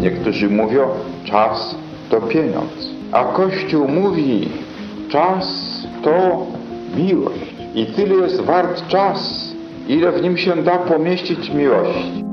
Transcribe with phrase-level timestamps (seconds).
[0.00, 0.88] Niektórzy mówią,
[1.24, 1.74] czas
[2.10, 2.88] to pieniądz.
[3.12, 4.48] A Kościół mówi,
[5.08, 5.46] czas
[6.02, 6.46] to
[6.96, 7.54] miłość.
[7.74, 9.48] I tyle jest wart czas,
[9.88, 12.24] ile w nim się da pomieścić miłości.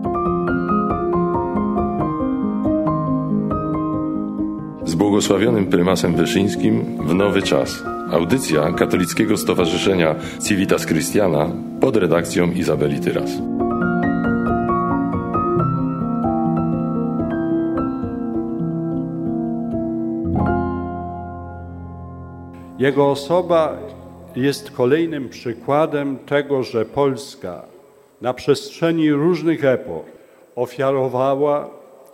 [4.85, 7.83] Z błogosławionym prymasem Wyszyńskim w nowy czas.
[8.11, 10.15] Audycja Katolickiego Stowarzyszenia
[10.47, 11.49] Civitas Christiana
[11.81, 13.31] pod redakcją Izabeli Tyras.
[22.85, 23.77] Jego osoba
[24.35, 27.65] jest kolejnym przykładem tego, że Polska
[28.21, 30.05] na przestrzeni różnych epok
[30.55, 31.69] ofiarowała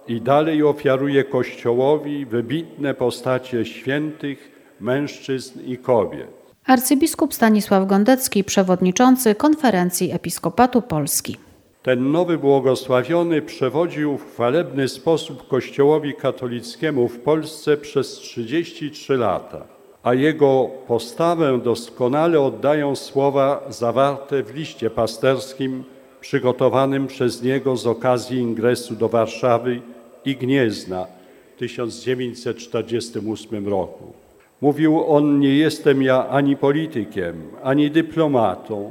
[0.07, 6.27] i dalej ofiaruje Kościołowi wybitne postacie świętych, mężczyzn i kobiet.
[6.65, 11.37] Arcybiskup Stanisław Gondecki, przewodniczący Konferencji Episkopatu Polski.
[11.83, 20.13] Ten nowy błogosławiony przewodził w chwalebny sposób Kościołowi katolickiemu w Polsce przez 33 lata a
[20.13, 25.83] jego postawę doskonale oddają słowa zawarte w liście pasterskim
[26.21, 29.81] przygotowanym przez niego z okazji ingresu do Warszawy
[30.25, 31.07] i Gniezna
[31.55, 34.13] w 1948 roku.
[34.61, 38.89] Mówił on: Nie jestem ja ani politykiem, ani dyplomatą,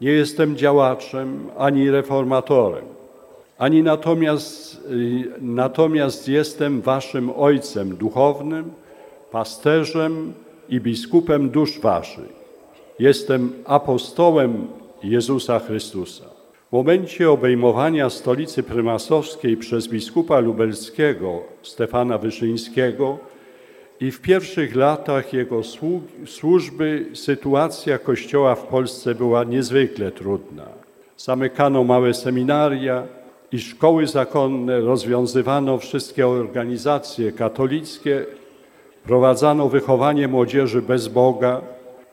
[0.00, 2.84] nie jestem działaczem, ani reformatorem,
[3.58, 8.70] ani natomiast, y, natomiast jestem waszym ojcem duchownym
[9.30, 10.32] pasterzem
[10.68, 12.40] i biskupem dusz waszych.
[12.98, 14.66] Jestem apostołem
[15.02, 16.24] Jezusa Chrystusa.
[16.68, 23.18] W momencie obejmowania stolicy prymasowskiej przez biskupa lubelskiego Stefana Wyszyńskiego
[24.00, 25.60] i w pierwszych latach jego
[26.26, 30.66] służby sytuacja Kościoła w Polsce była niezwykle trudna.
[31.16, 33.02] Zamykano małe seminaria
[33.52, 38.26] i szkoły zakonne, rozwiązywano wszystkie organizacje katolickie
[39.10, 41.60] Prowadzano wychowanie młodzieży bez Boga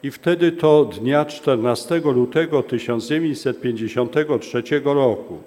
[0.03, 5.37] i wtedy to dnia 14 lutego 1953 roku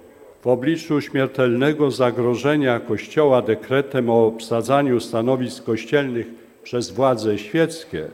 [0.41, 6.27] w obliczu śmiertelnego zagrożenia Kościoła dekretem o obsadzaniu stanowisk kościelnych
[6.63, 8.07] przez władze świeckie,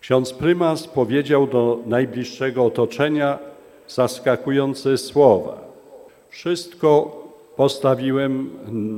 [0.00, 3.38] ksiądz prymas powiedział do najbliższego otoczenia
[3.88, 5.58] zaskakujące słowa.
[6.28, 7.20] Wszystko
[7.56, 8.50] postawiłem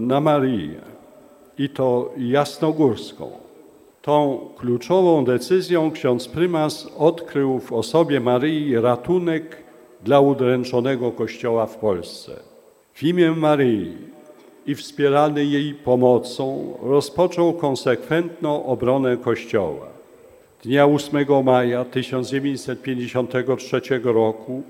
[0.06, 0.80] na Marię
[1.58, 3.41] i to jasnogórską.
[4.02, 9.56] Tą kluczową decyzją ksiądz prymas odkrył w osobie Maryi ratunek
[10.04, 12.32] dla udręczonego Kościoła w Polsce.
[12.94, 13.96] W imię Maryi
[14.66, 19.86] i wspierany jej pomocą rozpoczął konsekwentną obronę Kościoła.
[20.62, 24.62] Dnia 8 maja 1953 roku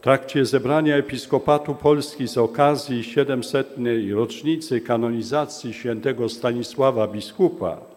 [0.00, 3.76] w trakcie zebrania Episkopatu Polski z okazji 700.
[4.14, 7.95] rocznicy kanonizacji świętego Stanisława biskupa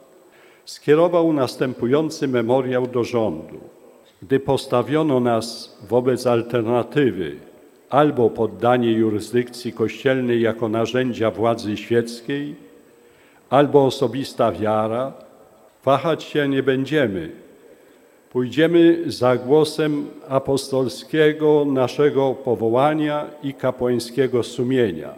[0.69, 3.59] skierował następujący memoriał do rządu.
[4.21, 7.35] Gdy postawiono nas wobec alternatywy
[7.89, 12.55] albo poddanie jurysdykcji kościelnej jako narzędzia władzy świeckiej,
[13.49, 15.13] albo osobista wiara,
[15.85, 17.31] wahać się nie będziemy.
[18.31, 25.13] Pójdziemy za głosem apostolskiego naszego powołania i kapłańskiego sumienia.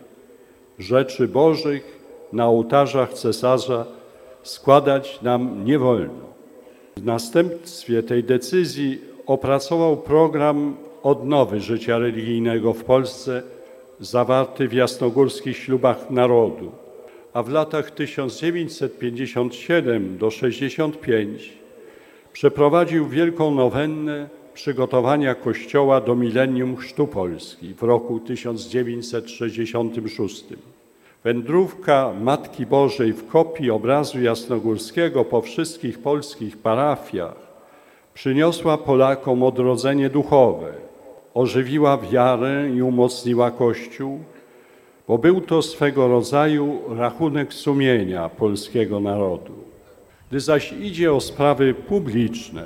[0.79, 1.99] Rzeczy Bożych
[2.33, 3.85] na ołtarzach cesarza
[4.43, 6.31] składać nam nie wolno.
[6.97, 13.43] W następstwie tej decyzji opracował program odnowy życia religijnego w Polsce
[13.99, 16.71] zawarty w jasnogórskich ślubach narodu,
[17.33, 21.53] a w latach 1957 do 65
[22.33, 30.45] przeprowadził wielką nowennę przygotowania Kościoła do milenium Chrztu Polski w roku 1966.
[31.23, 37.35] Wędrówka Matki Bożej w kopii obrazu jasnogórskiego po wszystkich polskich parafiach
[38.13, 40.73] przyniosła Polakom odrodzenie duchowe,
[41.33, 44.19] ożywiła wiarę i umocniła Kościół,
[45.07, 49.53] bo był to swego rodzaju rachunek sumienia polskiego narodu.
[50.29, 52.65] Gdy zaś idzie o sprawy publiczne,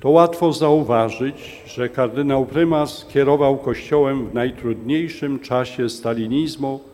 [0.00, 6.93] to łatwo zauważyć, że kardynał prymas kierował Kościołem w najtrudniejszym czasie stalinizmu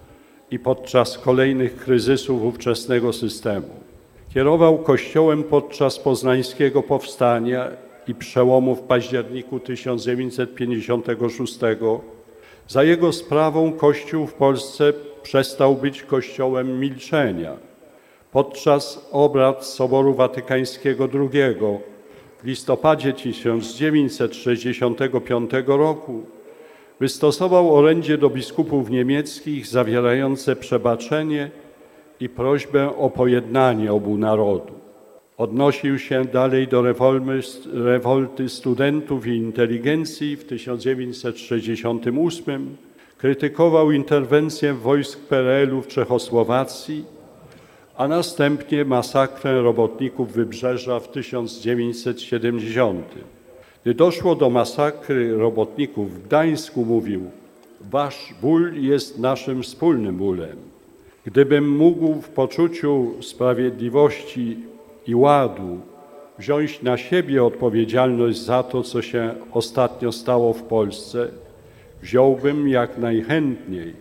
[0.51, 3.69] i podczas kolejnych kryzysów ówczesnego systemu.
[4.35, 7.69] Kierował Kościołem podczas poznańskiego powstania
[8.09, 11.59] i przełomu w październiku 1956.
[12.69, 14.93] Za jego sprawą Kościół w Polsce
[15.23, 17.57] przestał być Kościołem milczenia.
[18.33, 21.55] Podczas obrad Soboru Watykańskiego II
[22.43, 26.25] w listopadzie 1965 roku
[27.01, 31.51] Wystosował orędzie do biskupów niemieckich zawierające przebaczenie
[32.21, 34.81] i prośbę o pojednanie obu narodów.
[35.39, 37.41] Odnosił się dalej do rewolmy,
[37.73, 42.77] rewolty studentów i inteligencji w 1968,
[43.19, 47.05] krytykował interwencję wojsk PRL-u w Czechosłowacji,
[47.97, 53.40] a następnie masakrę robotników Wybrzeża w 1970.
[53.83, 57.31] Gdy doszło do masakry robotników w Gdańsku, mówił:
[57.81, 60.57] Wasz ból jest naszym wspólnym bólem.
[61.27, 64.57] Gdybym mógł w poczuciu sprawiedliwości
[65.07, 65.79] i ładu
[66.39, 71.29] wziąć na siebie odpowiedzialność za to, co się ostatnio stało w Polsce,
[72.03, 73.95] wziąłbym jak najchętniej,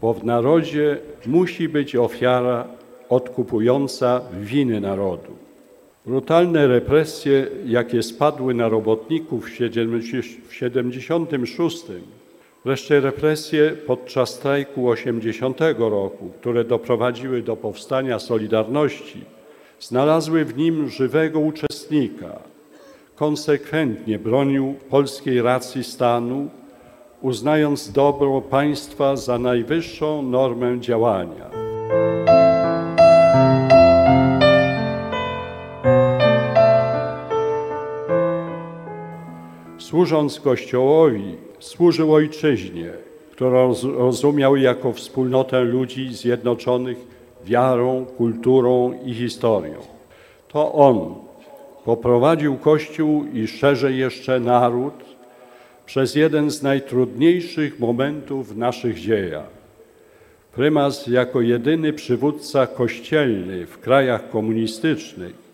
[0.00, 2.66] bo w narodzie musi być ofiara
[3.08, 5.47] odkupująca winy narodu.
[6.08, 11.84] Brutalne represje, jakie spadły na robotników w 1976,
[12.64, 19.24] wreszcie represje podczas strajku 80 roku, które doprowadziły do powstania Solidarności,
[19.80, 22.38] znalazły w nim żywego uczestnika.
[23.14, 26.48] Konsekwentnie bronił polskiej racji stanu,
[27.22, 31.67] uznając dobro państwa za najwyższą normę działania.
[39.88, 42.92] Służąc Kościołowi, służył ojczyźnie,
[43.32, 46.98] którą rozumiał jako wspólnotę ludzi zjednoczonych
[47.44, 49.74] wiarą, kulturą i historią.
[50.48, 51.14] To on
[51.84, 54.94] poprowadził Kościół i szerzej jeszcze naród
[55.86, 59.50] przez jeden z najtrudniejszych momentów w naszych dziejach.
[60.54, 65.47] Prymas jako jedyny przywódca kościelny w krajach komunistycznych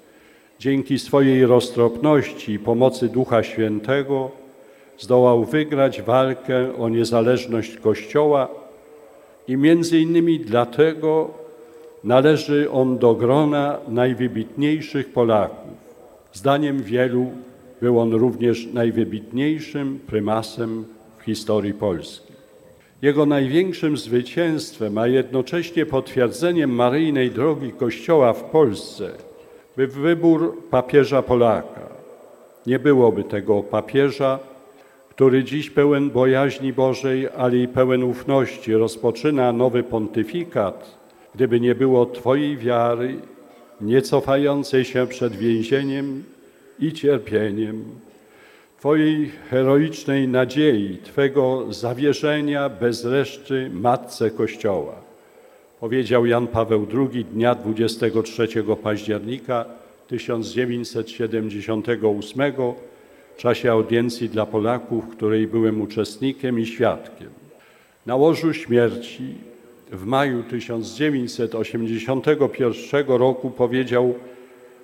[0.64, 4.31] dzięki swojej roztropności i pomocy Ducha Świętego
[4.99, 8.49] zdołał wygrać walkę o niezależność Kościoła
[9.49, 11.31] i między innymi dlatego
[12.05, 15.72] należy on do grona najwybitniejszych Polaków.
[16.32, 17.31] Zdaniem wielu
[17.81, 20.84] był on również najwybitniejszym prymasem
[21.19, 22.32] w historii Polski.
[23.02, 29.33] Jego największym zwycięstwem, a jednocześnie potwierdzeniem maryjnej drogi Kościoła w Polsce
[29.76, 31.88] by wybór papieża Polaka.
[32.66, 34.38] Nie byłoby tego papieża,
[35.10, 40.98] który dziś pełen bojaźni Bożej, ale i pełen ufności rozpoczyna nowy pontyfikat,
[41.34, 43.14] gdyby nie było Twojej wiary,
[43.80, 46.24] nie cofającej się przed więzieniem
[46.78, 47.84] i cierpieniem,
[48.78, 55.03] Twojej heroicznej nadziei, Twego zawierzenia bez reszty Matce Kościoła
[55.84, 58.48] powiedział Jan Paweł II dnia 23
[58.82, 59.64] października
[60.08, 62.52] 1978
[63.34, 67.28] w czasie audiencji dla Polaków, której byłem uczestnikiem i świadkiem.
[68.06, 69.34] Na łożu śmierci
[69.92, 74.14] w maju 1981 roku powiedział: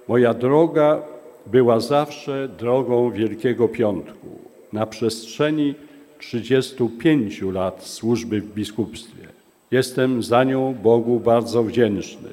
[0.08, 1.02] Moja droga
[1.46, 4.28] była zawsze drogą Wielkiego Piątku.
[4.72, 5.74] Na przestrzeni
[6.18, 9.39] 35 lat służby w biskupstwie.
[9.70, 12.28] Jestem za nią Bogu bardzo wdzięczny.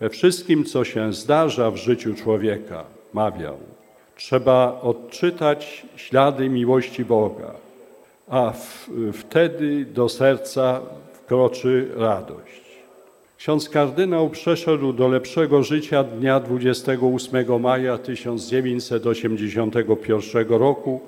[0.00, 3.56] We wszystkim, co się zdarza w życiu człowieka, mawiał,
[4.16, 7.54] trzeba odczytać ślady miłości Boga,
[8.28, 10.80] a w, wtedy do serca
[11.12, 12.66] wkroczy radość.
[13.38, 21.00] Ksiądz kardynał przeszedł do lepszego życia dnia 28 maja 1981 roku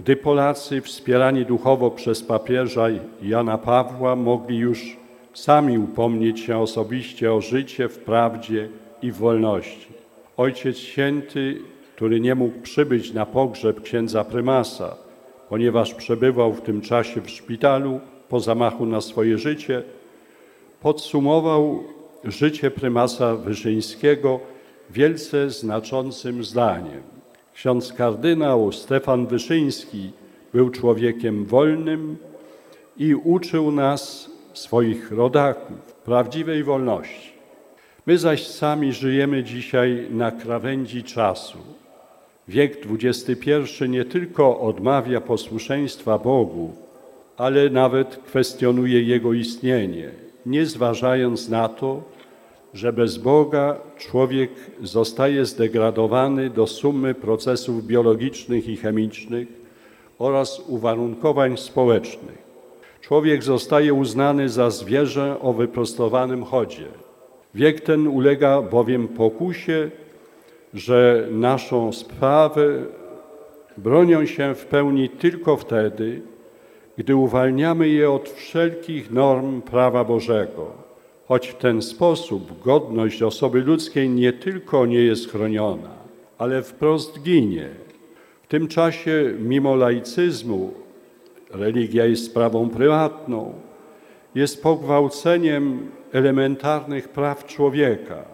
[0.00, 2.86] gdy Polacy wspierani duchowo przez papieża
[3.22, 4.96] Jana Pawła mogli już
[5.34, 8.68] sami upomnieć się osobiście o życie w prawdzie
[9.02, 9.88] i w wolności.
[10.36, 11.60] Ojciec Święty,
[11.96, 14.96] który nie mógł przybyć na pogrzeb księdza prymasa,
[15.48, 19.82] ponieważ przebywał w tym czasie w szpitalu po zamachu na swoje życie,
[20.82, 21.84] podsumował
[22.24, 24.40] życie prymasa Wyszyńskiego
[24.90, 27.13] wielce znaczącym zdaniem.
[27.54, 30.10] Ksiądz kardynał Stefan Wyszyński
[30.52, 32.16] był człowiekiem wolnym
[32.96, 37.32] i uczył nas, swoich rodaków, prawdziwej wolności.
[38.06, 41.58] My zaś sami żyjemy dzisiaj na krawędzi czasu.
[42.48, 46.72] Wiek XXI nie tylko odmawia posłuszeństwa Bogu,
[47.36, 50.10] ale nawet kwestionuje Jego istnienie,
[50.46, 52.02] nie zważając na to,
[52.74, 54.50] że bez Boga człowiek
[54.82, 59.48] zostaje zdegradowany do sumy procesów biologicznych i chemicznych
[60.18, 62.44] oraz uwarunkowań społecznych.
[63.00, 66.86] Człowiek zostaje uznany za zwierzę o wyprostowanym chodzie.
[67.54, 69.90] Wiek ten ulega bowiem pokusie,
[70.74, 72.82] że naszą sprawę
[73.76, 76.22] bronią się w pełni tylko wtedy,
[76.98, 80.83] gdy uwalniamy je od wszelkich norm prawa Bożego,
[81.28, 85.90] choć w ten sposób godność osoby ludzkiej nie tylko nie jest chroniona,
[86.38, 87.68] ale wprost ginie.
[88.42, 90.72] W tym czasie, mimo laicyzmu,
[91.50, 93.54] religia jest sprawą prywatną,
[94.34, 98.24] jest pogwałceniem elementarnych praw człowieka,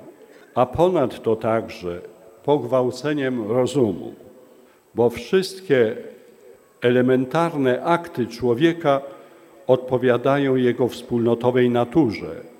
[0.54, 2.00] a ponadto także
[2.44, 4.14] pogwałceniem rozumu,
[4.94, 5.96] bo wszystkie
[6.80, 9.00] elementarne akty człowieka
[9.66, 12.50] odpowiadają jego wspólnotowej naturze,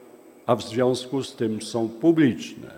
[0.51, 2.71] a w związku z tym są publiczne.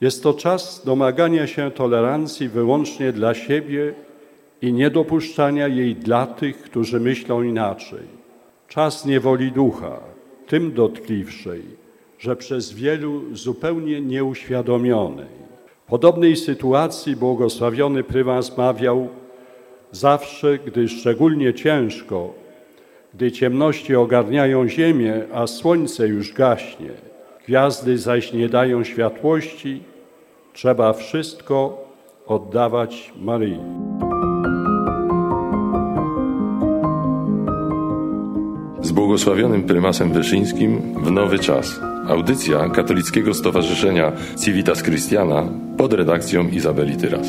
[0.00, 3.94] Jest to czas domagania się tolerancji wyłącznie dla siebie
[4.62, 8.06] i niedopuszczania jej dla tych, którzy myślą inaczej.
[8.68, 10.00] Czas niewoli ducha,
[10.46, 11.62] tym dotkliwszej,
[12.18, 15.34] że przez wielu zupełnie nieuświadomionej.
[15.86, 19.08] W podobnej sytuacji błogosławiony prymas mawiał
[19.92, 22.34] zawsze, gdy szczególnie ciężko,
[23.14, 26.90] gdy ciemności ogarniają ziemię, a słońce już gaśnie,
[27.46, 29.82] gwiazdy zaś nie dają światłości,
[30.52, 31.84] trzeba wszystko
[32.26, 33.58] oddawać Maryi.
[38.82, 41.80] Z błogosławionym prymasem Wyszyńskim w nowy czas.
[42.08, 44.12] Audycja Katolickiego Stowarzyszenia
[44.44, 47.28] Civitas Christiana pod redakcją Izabeli Tyras.